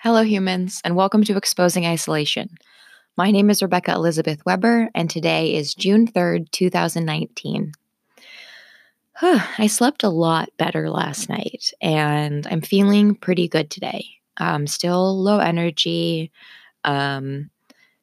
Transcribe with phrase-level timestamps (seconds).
[0.00, 2.50] Hello, humans, and welcome to Exposing Isolation.
[3.16, 7.72] My name is Rebecca Elizabeth Weber, and today is June 3rd, 2019.
[9.20, 14.04] I slept a lot better last night, and I'm feeling pretty good today.
[14.36, 16.30] Um, still low energy,
[16.84, 17.50] um,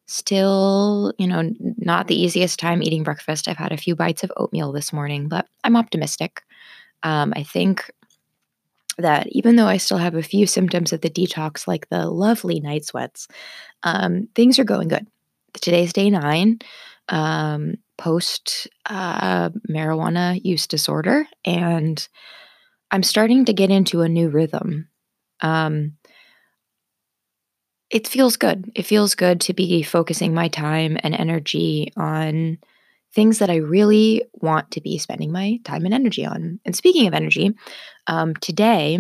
[0.06, 3.48] still, you know, not the easiest time eating breakfast.
[3.48, 6.42] I've had a few bites of oatmeal this morning, but I'm optimistic.
[7.04, 7.90] Um, I think
[8.98, 12.60] that even though I still have a few symptoms of the detox, like the lovely
[12.60, 13.28] night sweats,
[13.84, 15.08] um, things are going good.
[15.62, 16.60] Today's day nine,
[17.10, 22.08] um, post uh, marijuana use disorder, and
[22.92, 24.90] I'm starting to get into a new rhythm.
[25.42, 25.94] Um,
[27.90, 28.72] it feels good.
[28.76, 32.58] It feels good to be focusing my time and energy on
[33.16, 36.60] things that I really want to be spending my time and energy on.
[36.66, 37.54] And speaking of energy,
[38.08, 39.00] um, today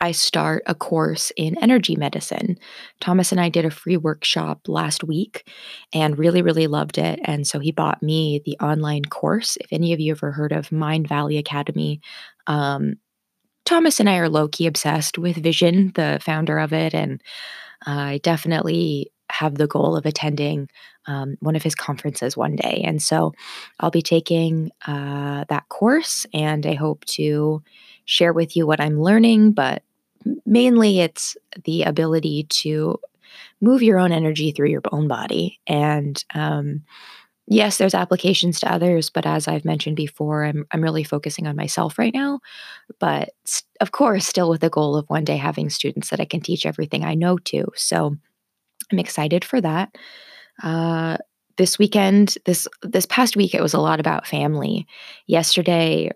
[0.00, 2.56] I start a course in energy medicine.
[3.00, 5.48] Thomas and I did a free workshop last week
[5.92, 7.18] and really, really loved it.
[7.24, 9.56] And so he bought me the online course.
[9.60, 12.00] If any of you ever heard of Mind Valley Academy,
[12.46, 12.94] um,
[13.64, 16.94] Thomas and I are low key obsessed with Vishen, the founder of it.
[16.94, 17.20] And
[17.84, 20.68] I definitely have the goal of attending
[21.06, 22.82] um, one of his conferences one day.
[22.84, 23.32] And so
[23.80, 27.62] I'll be taking uh, that course and I hope to
[28.04, 29.82] share with you what I'm learning, but
[30.44, 32.98] mainly it's the ability to
[33.60, 35.60] move your own energy through your own body.
[35.66, 36.82] And um,
[37.46, 41.56] yes, there's applications to others, but as I've mentioned before, I'm, I'm really focusing on
[41.56, 42.40] myself right now.
[42.98, 43.30] But
[43.80, 46.66] of course, still with the goal of one day having students that I can teach
[46.66, 47.66] everything I know to.
[47.74, 48.16] So
[48.90, 49.96] I'm excited for that.
[50.62, 51.18] Uh,
[51.56, 54.86] this weekend, this this past week, it was a lot about family.
[55.26, 56.10] Yesterday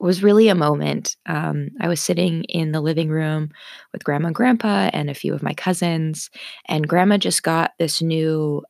[0.00, 1.16] was really a moment.
[1.26, 3.50] Um, I was sitting in the living room
[3.92, 6.30] with grandma and grandpa and a few of my cousins,
[6.68, 8.62] and grandma just got this new.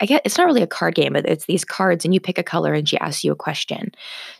[0.00, 2.38] I get it's not really a card game, but it's these cards, and you pick
[2.38, 3.92] a color, and she asks you a question.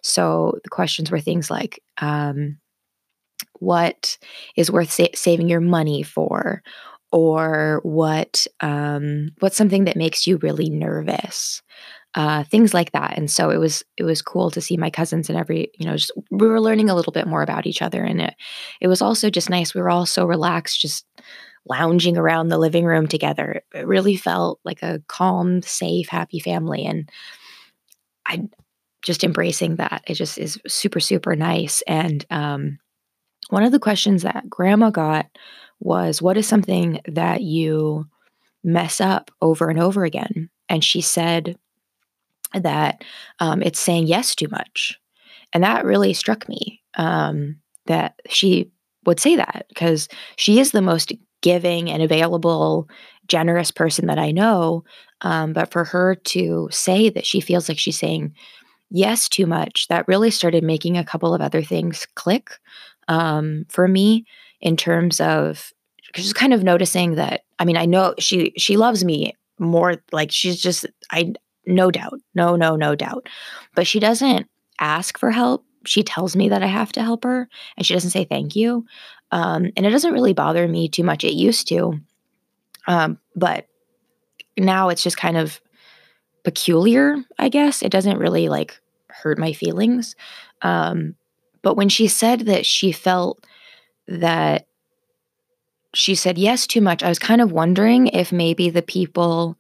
[0.03, 2.59] So the questions were things like, um,
[3.61, 4.19] "What
[4.57, 6.63] is worth sa- saving your money for?"
[7.13, 11.63] Or what um, what's something that makes you really nervous
[12.15, 13.17] uh, things like that.
[13.17, 15.97] And so it was it was cool to see my cousins and every you know
[15.97, 18.03] just we were learning a little bit more about each other.
[18.03, 18.35] And it
[18.81, 19.75] it was also just nice.
[19.75, 21.07] We were all so relaxed just
[21.67, 23.63] lounging around the living room together.
[23.75, 26.85] It really felt like a calm safe happy family.
[26.85, 27.11] And
[28.27, 28.43] i
[29.03, 31.83] just embracing that it just is super super nice.
[31.87, 32.79] And um,
[33.51, 35.27] one of the questions that grandma got
[35.81, 38.07] was what is something that you
[38.65, 40.51] mess up over and over again?
[40.69, 41.59] And she said
[42.55, 43.05] that
[43.41, 44.99] um, it's saying yes too much.
[45.53, 47.57] And that really struck me um,
[47.87, 48.71] that she
[49.07, 52.89] would say that because she is the most giving and available,
[53.27, 54.85] generous person that I know.
[55.23, 58.35] Um, but for her to say that she feels like she's saying
[58.91, 62.51] yes too much, that really started making a couple of other things click
[63.09, 64.27] um, for me
[64.61, 65.73] in terms of
[66.15, 70.31] just kind of noticing that i mean i know she she loves me more like
[70.31, 71.33] she's just i
[71.69, 73.29] no doubt no no no doubt.
[73.75, 74.49] But she doesn't
[74.81, 75.65] ask for help.
[75.85, 78.87] She tells me that i have to help her and she doesn't say thank you.
[79.31, 81.25] Um, and it doesn't really bother me too much.
[81.25, 82.01] It used to
[82.87, 83.67] um, but
[84.57, 85.61] now it's just kind of
[86.43, 87.83] peculiar i guess.
[87.83, 90.17] It doesn't really like hurt my feelings.
[90.63, 91.15] Um,
[91.63, 93.45] but when she said that she felt
[94.09, 94.67] that
[95.95, 99.57] she said yes too much, I was kind of wondering if maybe the people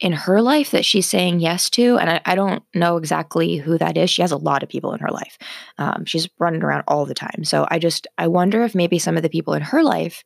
[0.00, 3.78] in her life that she's saying yes to, and I, I don't know exactly who
[3.78, 4.10] that is.
[4.10, 5.38] She has a lot of people in her life.
[5.78, 7.44] Um, she's running around all the time.
[7.44, 10.24] So I just, I wonder if maybe some of the people in her life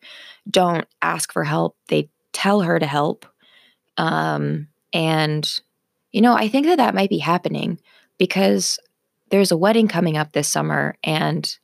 [0.51, 1.77] don't ask for help.
[1.89, 3.27] They tell her to help.
[3.99, 5.47] Um, and,
[6.11, 7.79] you know, I think that that might be happening
[8.17, 8.79] because
[9.31, 11.55] there's a wedding coming up this summer and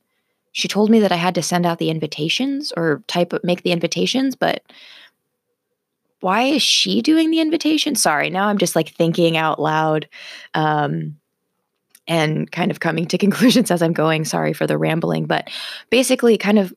[0.53, 3.71] she told me that I had to send out the invitations or type make the
[3.71, 4.63] invitations, but
[6.21, 7.95] why is she doing the invitation?
[7.95, 10.07] Sorry, now I'm just like thinking out loud
[10.53, 11.17] um,
[12.07, 14.23] and kind of coming to conclusions as I'm going.
[14.23, 15.49] Sorry for the rambling, but
[15.89, 16.73] basically, kind of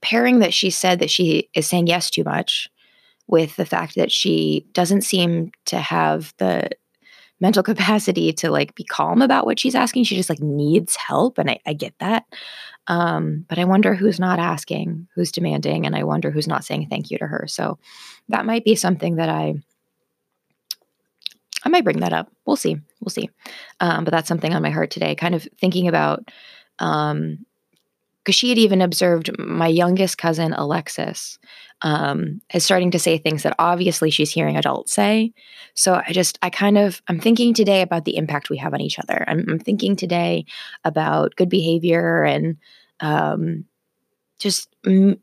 [0.00, 2.70] pairing that she said that she is saying yes too much
[3.26, 6.70] with the fact that she doesn't seem to have the
[7.40, 10.04] mental capacity to like be calm about what she's asking.
[10.04, 11.38] She just like needs help.
[11.38, 12.24] And I, I get that.
[12.88, 16.88] Um, but I wonder who's not asking, who's demanding, and I wonder who's not saying
[16.88, 17.46] thank you to her.
[17.48, 17.78] So
[18.28, 19.54] that might be something that I
[21.64, 22.30] I might bring that up.
[22.44, 22.76] We'll see.
[23.00, 23.28] We'll see.
[23.80, 26.30] Um, but that's something on my heart today, kind of thinking about
[26.78, 27.44] um,
[28.26, 31.38] because she had even observed my youngest cousin, Alexis,
[31.82, 35.32] um, is starting to say things that obviously she's hearing adults say.
[35.74, 38.80] So I just, I kind of, I'm thinking today about the impact we have on
[38.80, 39.24] each other.
[39.28, 40.44] I'm, I'm thinking today
[40.84, 42.56] about good behavior and
[42.98, 43.64] um,
[44.40, 45.22] just m-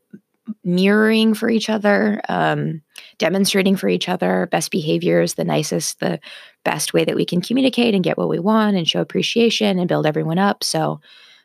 [0.64, 2.80] mirroring for each other, um,
[3.18, 6.18] demonstrating for each other best behaviors, the nicest, the
[6.64, 9.88] best way that we can communicate and get what we want and show appreciation and
[9.88, 10.64] build everyone up.
[10.64, 11.02] So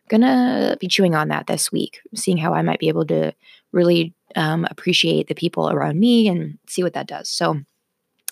[0.10, 3.34] gonna be chewing on that this week, seeing how I might be able to
[3.72, 7.30] really um, appreciate the people around me and see what that does.
[7.30, 7.60] So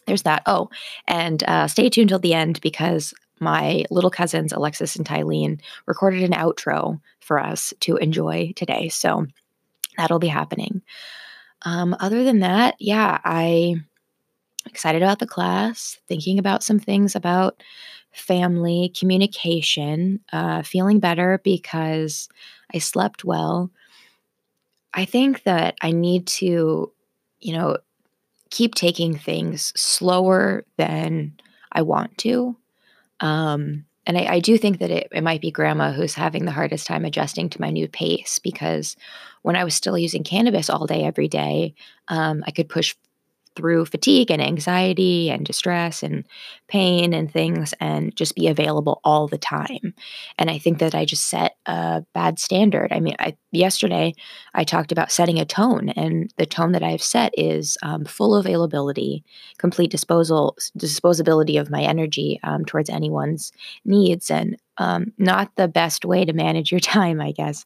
[0.05, 0.43] there's that.
[0.45, 0.69] Oh,
[1.07, 6.23] and uh, stay tuned till the end because my little cousins Alexis and Tylene recorded
[6.23, 8.89] an outro for us to enjoy today.
[8.89, 9.27] So
[9.97, 10.81] that'll be happening.
[11.63, 13.75] Um, other than that, yeah, I
[14.69, 17.61] excited about the class, thinking about some things about
[18.11, 22.29] family, communication, uh, feeling better because
[22.73, 23.71] I slept well.
[24.93, 26.91] I think that I need to,
[27.39, 27.77] you know,
[28.49, 31.33] keep taking things slower than
[31.71, 32.55] I want to.
[33.19, 36.51] Um, and I, I, do think that it, it might be grandma who's having the
[36.51, 38.95] hardest time adjusting to my new pace because
[39.41, 41.73] when I was still using cannabis all day, every day,
[42.07, 42.95] um, I could push
[43.57, 46.25] through fatigue and anxiety and distress and
[46.67, 49.95] pain and things and just be available all the time.
[50.37, 52.93] And I think that I just set a bad standard.
[52.93, 54.13] I mean, I, yesterday
[54.53, 58.35] I talked about setting a tone, and the tone that I've set is um, full
[58.35, 59.23] availability,
[59.57, 63.51] complete disposal disposability of my energy um, towards anyone's
[63.83, 67.65] needs, and um, not the best way to manage your time, I guess,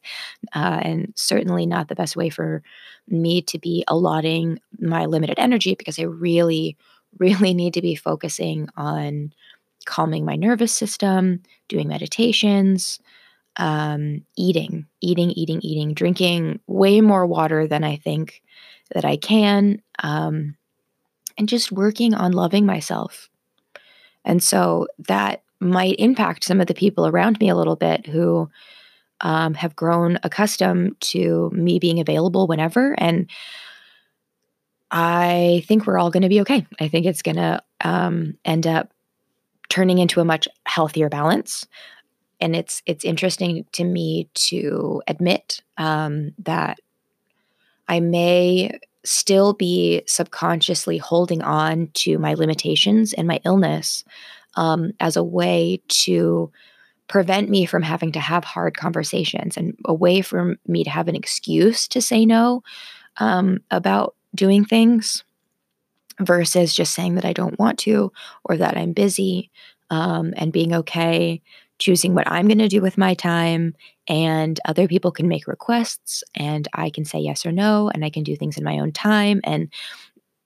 [0.54, 2.62] uh, and certainly not the best way for
[3.08, 6.76] me to be allotting my limited energy because I really,
[7.18, 9.32] really need to be focusing on
[9.84, 13.00] calming my nervous system, doing meditations,
[13.56, 18.42] um, eating, eating, eating, eating, drinking way more water than I think
[18.94, 20.56] that I can, um,
[21.36, 23.28] and just working on loving myself.
[24.24, 28.50] And so that might impact some of the people around me a little bit who
[29.20, 32.94] um, have grown accustomed to me being available whenever.
[32.98, 33.30] And
[34.90, 36.66] I think we're all going to be okay.
[36.80, 38.92] I think it's going to um, end up
[39.68, 41.66] turning into a much healthier balance.
[42.40, 46.80] And it's it's interesting to me to admit um, that
[47.88, 54.04] I may still be subconsciously holding on to my limitations and my illness
[54.54, 56.50] um, as a way to
[57.08, 61.08] prevent me from having to have hard conversations and a way for me to have
[61.08, 62.62] an excuse to say no
[63.18, 65.24] um, about doing things
[66.20, 68.12] versus just saying that I don't want to
[68.44, 69.50] or that I'm busy
[69.90, 71.42] um, and being okay
[71.82, 73.74] choosing what I'm going to do with my time.
[74.06, 78.10] And other people can make requests and I can say yes or no, and I
[78.10, 79.40] can do things in my own time.
[79.42, 79.68] And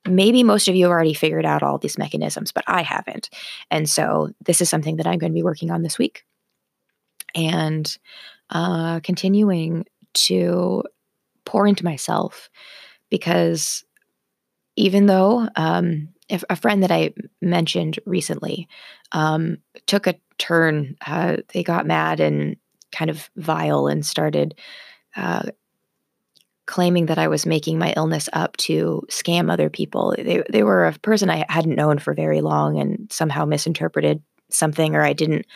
[0.09, 3.31] maybe most of you have already figured out all these mechanisms, but I haven't.
[3.71, 6.25] And so this is something that I'm going to be working on this week
[7.35, 7.97] and
[8.51, 10.83] uh, continuing to
[11.45, 12.51] pour into myself
[13.11, 13.85] because
[14.77, 18.69] even though um, if a friend that I mentioned recently
[19.13, 22.57] um, took a turn, uh, they got mad and
[22.93, 24.55] kind of vile and started
[25.17, 25.45] uh,
[26.67, 30.15] claiming that I was making my illness up to scam other people.
[30.17, 34.95] They, they were a person I hadn't known for very long and somehow misinterpreted something,
[34.95, 35.47] or I didn't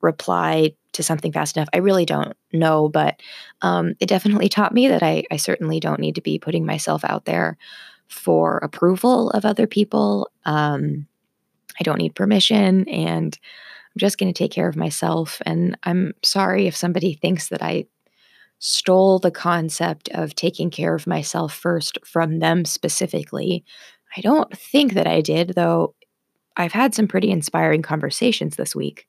[0.00, 1.68] reply to something fast enough.
[1.72, 3.20] I really don't know, but
[3.62, 7.04] um, it definitely taught me that I, I certainly don't need to be putting myself
[7.04, 7.56] out there
[8.08, 10.30] for approval of other people.
[10.44, 11.06] Um,
[11.80, 15.40] I don't need permission, and I'm just going to take care of myself.
[15.46, 17.86] And I'm sorry if somebody thinks that I
[18.64, 23.64] stole the concept of taking care of myself first from them specifically.
[24.16, 25.96] I don't think that I did, though
[26.56, 29.08] I've had some pretty inspiring conversations this week.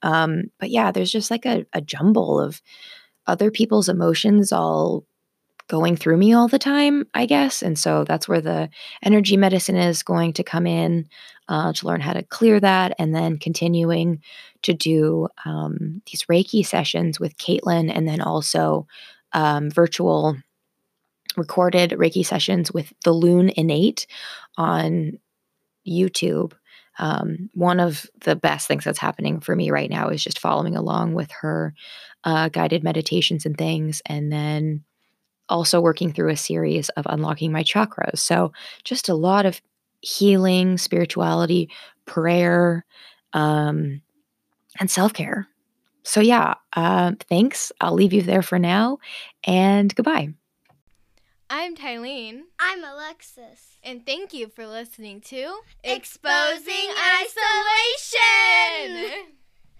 [0.00, 2.62] Um, but yeah, there's just like a, a jumble of
[3.26, 5.04] other people's emotions all
[5.68, 7.62] going through me all the time, I guess.
[7.62, 8.70] And so that's where the
[9.02, 11.08] energy medicine is going to come in
[11.50, 14.22] uh, to learn how to clear that and then continuing
[14.64, 18.86] to do um, these Reiki sessions with Caitlin and then also
[19.32, 20.36] um, virtual
[21.36, 24.06] recorded Reiki sessions with the Loon Innate
[24.56, 25.18] on
[25.86, 26.52] YouTube.
[26.98, 30.76] Um, one of the best things that's happening for me right now is just following
[30.76, 31.74] along with her
[32.22, 34.00] uh, guided meditations and things.
[34.06, 34.84] And then
[35.48, 38.18] also working through a series of unlocking my chakras.
[38.18, 38.52] So,
[38.84, 39.60] just a lot of
[40.00, 41.70] healing, spirituality,
[42.06, 42.84] prayer,
[43.32, 44.02] um,
[44.78, 45.48] and self care.
[46.02, 47.72] So, yeah, uh, thanks.
[47.80, 48.98] I'll leave you there for now
[49.44, 50.34] and goodbye.
[51.48, 52.42] I'm Tylene.
[52.58, 53.78] I'm Alexis.
[53.82, 56.90] And thank you for listening to Exposing
[57.22, 59.34] Isolation!